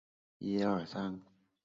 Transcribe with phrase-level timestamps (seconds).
[0.03, 1.31] 民国二十八年在任上病逝。